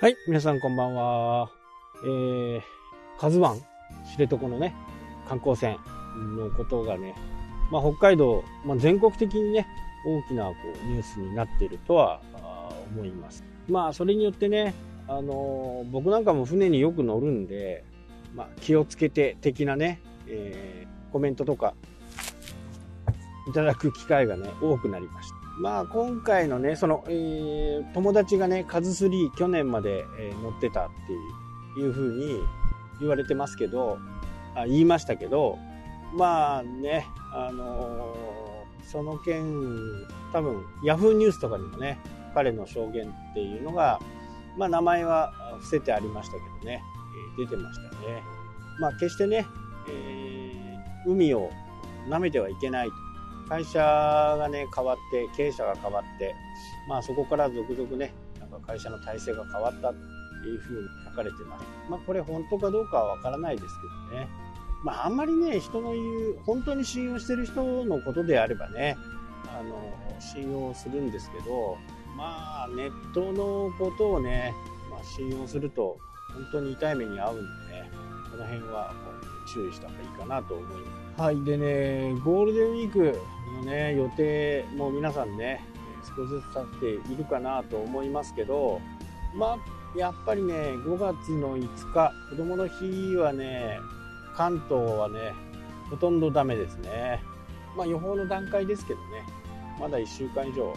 [0.00, 1.50] はい、皆さんこんばんは。
[2.04, 2.60] えー、
[3.18, 3.58] カズワン、
[4.16, 4.72] 知床のね、
[5.28, 5.76] 観光船
[6.36, 7.16] のことがね、
[7.72, 9.66] まあ、北海道、まあ、全国的にね、
[10.06, 12.20] 大きなこうニュースになっているとは
[12.94, 13.42] 思います。
[13.68, 14.72] まあ、それによってね、
[15.08, 17.82] あのー、僕なんかも船によく乗るんで、
[18.36, 21.74] まあ、気をつけて的なね、えー、コメントとか
[23.48, 25.37] いただく機会がね、多くなりました。
[25.58, 30.90] まあ今回のね、その、えー、友達がね、カズスリー去年まで、えー、乗ってたっ
[31.74, 32.40] ていうふうに
[33.00, 33.98] 言われてますけど、
[34.54, 35.58] あ言いましたけど、
[36.14, 39.42] まあね、あのー、その件、
[40.32, 41.98] 多分、ヤフーニュースとかにもね、
[42.34, 44.00] 彼の証言っていうのが、
[44.56, 46.82] まあ名前は伏せてありましたけどね、
[47.38, 48.22] え出てましたね。
[48.80, 49.44] まあ決してね、
[49.88, 51.50] えー、海を
[52.08, 53.07] 舐めてはいけないと。
[53.48, 56.34] 会社がね、変わって、経営者が変わって、
[56.88, 59.94] まあそこから続々ね、なんか会社の体制が変わったっ
[60.42, 61.64] ていうふうに書かれてます。
[61.88, 63.68] まあこれ本当かどうかはわからないです
[64.10, 64.28] けどね。
[64.84, 68.96] まああんまりね、人の言う、本当に信用してる人のことであればね、
[69.46, 71.76] あの、信用するんですけど、
[72.16, 74.52] まあネットのことをね、
[74.90, 75.96] まあ、信用すると
[76.34, 77.90] 本当に痛い目に遭うんでね、
[78.30, 78.92] この辺は
[79.52, 81.22] 注意した方がいいかなと思います。
[81.22, 81.44] はい。
[81.44, 83.18] でね、ゴールデンウィーク
[83.56, 85.60] のね、予定も皆さんね、
[86.16, 86.64] 少しずつ経っ
[87.06, 88.80] ているかなと思いますけど、
[89.34, 93.78] まあ、やっぱりね、5月の5日、子供の日はね、
[94.34, 95.32] 関東はね、
[95.90, 97.20] ほとんどダメですね。
[97.76, 99.22] まあ予報の段階ですけどね、
[99.80, 100.74] まだ1週間以上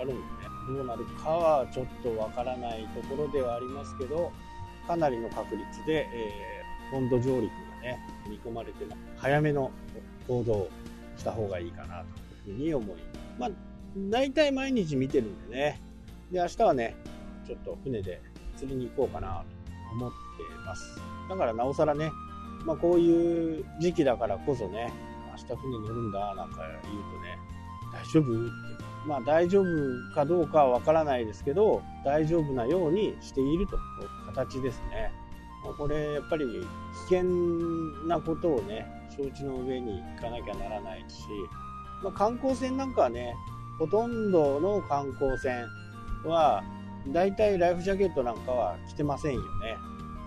[0.00, 0.20] あるんでね、
[0.68, 4.32] どうなるかはちょっとわからないところではありますけど、
[4.86, 7.98] かなりの確率で、えー、本土上陸ね、
[8.28, 9.70] 見込まれても、早めの
[10.26, 10.70] 行動を
[11.16, 12.04] した方がいいかな
[12.44, 12.96] というふうに思い
[13.38, 13.50] まあ、
[14.10, 15.80] 大体毎日見てるんでね。
[16.30, 16.96] で、明日はね、
[17.46, 18.20] ちょっと船で
[18.56, 19.44] 釣りに行こうかなと
[19.92, 20.16] 思って
[20.66, 21.00] ます。
[21.28, 22.10] だからなおさらね、
[22.64, 24.92] まあこういう時期だからこそね、
[25.30, 27.38] 明日船乗るんだなんか言うとね、
[27.92, 28.88] 大丈夫って。
[29.06, 33.80] まあ大丈夫かどうかはわからないですけど、大丈夫なようにしているという
[34.26, 35.12] 形ですね。
[35.78, 36.44] これやっぱり
[37.08, 37.24] 険
[38.06, 38.86] なことをね
[39.16, 41.24] 承知の上に行かなきゃならないし、
[42.02, 43.34] まあ、観光船なんかはね
[43.78, 45.66] ほとんどの観光船
[46.24, 46.62] は
[47.08, 49.46] 大体ライフジャケットなんかは着てませんよね、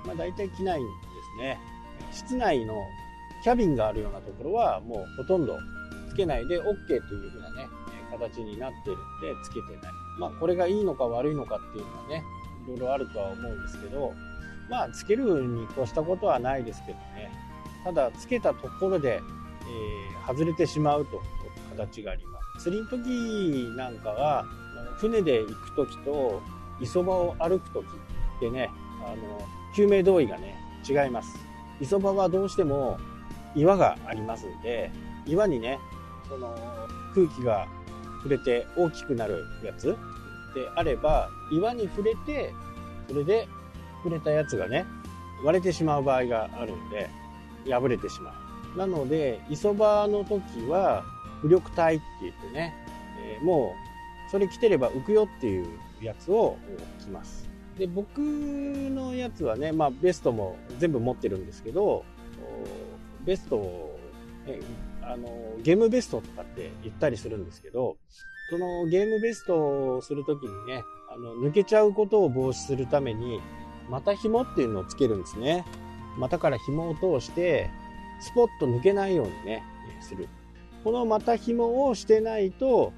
[0.05, 0.91] まあ、大体着ないんで
[1.37, 1.59] すね。
[2.11, 2.75] 室内の
[3.43, 5.57] キャビンがあるようなところはもうほとんど
[6.09, 7.67] つけないで OK というふうなね
[8.11, 9.93] 形になってるんでつけてない。
[10.19, 12.23] まあこれがいいのか悪いのかっていうのはね
[12.65, 14.13] いろいろあるとは思うんですけど
[14.71, 17.29] まあ、つけるに越したことはないですけどね。
[17.83, 19.21] ただ、つけたところで、
[19.67, 21.21] えー、外れてしまうと
[21.77, 22.63] 形があります。
[22.63, 24.45] 釣りの時なんかは、
[24.95, 26.41] 船で行く時と、
[26.79, 28.69] 磯場を歩く時ってね、
[29.05, 29.45] あの、
[29.75, 30.55] 救命胴衣がね、
[30.89, 31.37] 違います。
[31.81, 32.97] 磯場はどうしても
[33.55, 34.89] 岩がありますんで、
[35.25, 35.79] 岩にね、
[36.29, 36.55] その
[37.13, 37.67] 空気が
[38.23, 39.97] 触れて大きくなるやつ
[40.55, 42.53] であれば、岩に触れて、
[43.09, 43.49] それで
[44.01, 44.85] くれたやつがね、
[45.43, 47.09] 割れてしまう場合があるんで、
[47.69, 48.33] 破れてしま
[48.75, 48.77] う。
[48.77, 51.03] なので、磯場の時は、
[51.43, 52.73] 浮力体って言ってね、
[53.25, 53.75] えー、も
[54.27, 55.67] う、それ着てれば浮くよっていう
[56.01, 56.57] やつを
[56.99, 57.49] 着ます。
[57.77, 62.05] で、僕のやつはね、まあ、ベストも全部持ってるんですけど、
[63.25, 63.99] ベストを、
[64.45, 64.59] ね、
[65.01, 65.27] あの、
[65.63, 67.97] ゲームベストとかって言ったりするんですけど、
[68.49, 73.39] そのゲームベストをするときにね、あの、抜けちゃうことを防止するために、
[73.89, 75.65] 股紐っていうのをつけるんですね。
[76.17, 77.69] 股から紐を通して、
[78.19, 79.63] スポッと抜けないようにね、
[80.01, 80.27] する。
[80.83, 82.93] この股紐をしてないと、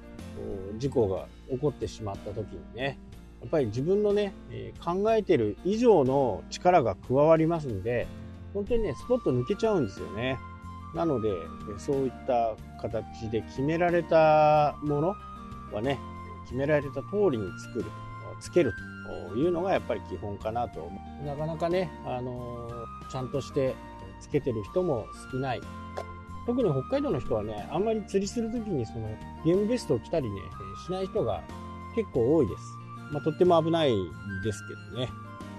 [0.78, 2.98] 事故が起こってしまった時にね、
[3.40, 4.32] やっぱり自分のね、
[4.84, 8.06] 考えてる以上の力が加わりますんで、
[8.52, 10.38] 本当にね、スポッと抜けちゃうんですよね。
[10.94, 11.30] なので、
[11.76, 15.14] そういった形で決められたもの
[15.72, 15.98] はね、
[16.44, 17.84] 決められた通りに作る、
[18.40, 18.93] つけると
[19.34, 21.26] いうのがやっぱり基本かなと思う。
[21.26, 22.68] なかなかね、あの、
[23.10, 23.74] ちゃんとして
[24.20, 25.60] つけてる人も少ない。
[26.46, 29.08] 特に北海道の人はね、あんまり釣りするときにその
[29.44, 30.40] ゲームベストを着たりね、
[30.86, 31.42] しない人が
[31.94, 32.62] 結構多いです。
[33.12, 33.94] まあ、とっても危ない
[34.42, 35.08] ですけどね。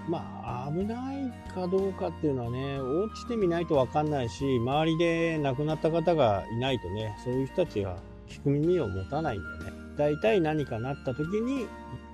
[0.08, 7.96] まあ、危ないかどうかっていうのはね、落ちてみないとわかんないし、周りで亡くなった方がいないとね、そういう人たちが
[8.28, 11.66] 聞く耳を持たないんでね、大体何かなった時に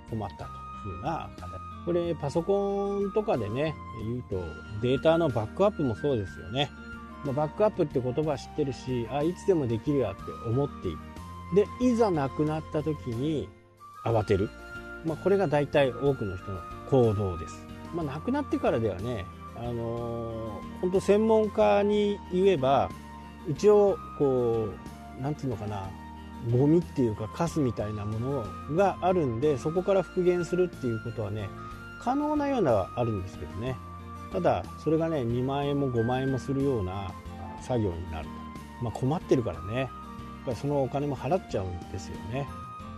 [0.09, 0.62] 困ったと。
[0.83, 1.31] 風な。
[1.85, 3.75] これパソコンとかでね、
[4.05, 4.45] 言うと
[4.81, 6.71] データのバックアップもそうですよね。
[7.25, 10.99] バックアップって言葉知ってるし、あ、いつでもできるやって思っている。
[11.55, 13.49] で、いざ亡くなった時に
[14.05, 14.51] 慌てる。
[15.05, 17.65] まあ、これが大体多くの人の行動です。
[17.95, 19.25] まあ、亡くなってからではね、
[19.57, 22.91] あのー、本当専門家に言えば
[23.49, 24.69] 一応こ
[25.19, 25.89] うなんていうのかな
[26.51, 31.49] ゴミっていうかカスみたいなものがあるんでそこから復元するっていうことはね
[32.03, 33.77] 可能なようなはあるんですけどね。
[34.33, 37.13] ただそれがね2万円も5万円もするような
[37.61, 39.89] 作業になると、まあ、困ってるからね。
[40.57, 42.49] そのお金も払っちゃうんですよね、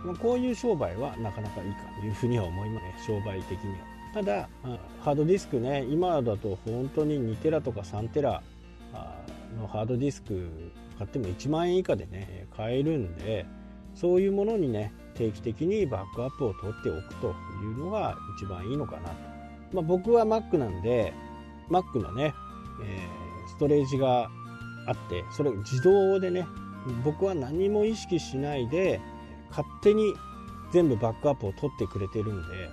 [0.03, 2.95] まあ、こういう商売はなかなかいいかというふうには思いますね。
[3.05, 3.77] 商売的には。
[4.15, 4.49] ただ
[5.01, 8.41] ハードディスクね今だと本当に2テラとか3テラ
[9.59, 10.49] のハードディスク
[10.97, 13.45] 買っても1万円以下でね買えるんで
[13.93, 17.27] そういうものにね定期的にバックアップを取っておくと
[17.63, 19.15] いうのが一番いいのかなと、
[19.73, 21.13] まあ、僕は Mac なんで
[21.69, 22.33] Mac のね、
[22.83, 24.29] えー、ストレージが
[24.87, 26.45] あってそれ自動でね
[27.03, 29.01] 僕は何も意識しないで
[29.49, 30.13] 勝手に
[30.71, 32.69] 全部バックアップを取ってくれてるんで、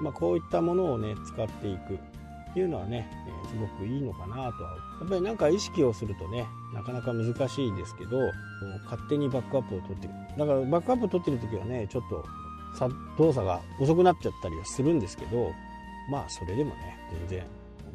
[0.00, 1.98] まあ、こういったものをね使っていく。
[2.60, 4.76] いうのはね、え、すごくいいのかなとは。
[5.00, 8.18] やっぱりなんか意識をするとねなかなか難しいですけど
[8.84, 10.14] 勝手にバックアップを取ってる。
[10.38, 12.24] だからバックアップを取ってる時はねちょっと
[13.18, 15.52] 動作が遅くなっちゃったりはするんですけど
[16.10, 17.46] まあそれでもね全然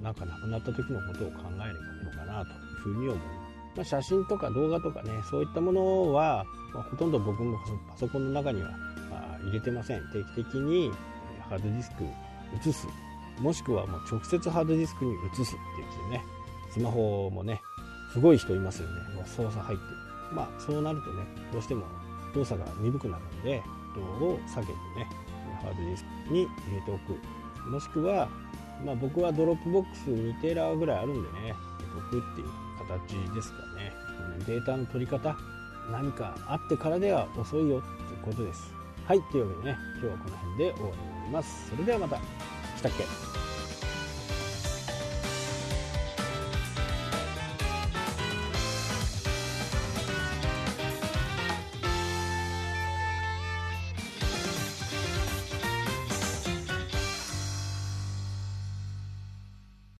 [0.01, 1.71] なんかなくなった時のことを考えればい
[2.01, 7.57] いのかなというふうに思います、まあ、写真とか動画とかねそういったものは、まあ、ほとんど僕も
[7.89, 8.69] パソコンの中には、
[9.09, 10.01] まあ、入れてません。
[10.11, 10.91] 定期的に
[11.49, 12.03] ハードディスク
[12.69, 12.87] 移す
[13.39, 16.23] もしくはもう直接ハードディスクに移すっていうね
[16.71, 17.61] スマホもね
[18.13, 19.01] すごい人いますよね。
[19.15, 19.97] もう操作入ってる
[20.33, 21.83] まあそうなるとねどうしても
[22.33, 23.63] 動作が鈍くなるので
[24.19, 25.07] 動を下げてね
[25.61, 27.17] ハードディスクに入れておく。
[27.69, 28.29] もしくは
[28.85, 32.47] まあ僕はドロップボックス2テラぐらいあるんでね入れておくっていう
[32.87, 33.91] 形ですかね。
[34.45, 35.35] データの取り方
[35.91, 37.87] 何かあってからでは遅いよって
[38.23, 38.73] ことです。
[39.05, 41.69] はいというわけでね今日はこの辺で終わりになります。
[41.69, 42.19] それではまた。
[42.77, 43.46] したっけ？